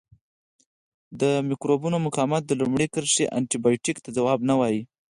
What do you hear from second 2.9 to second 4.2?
کرښې انټي بیوټیکو ته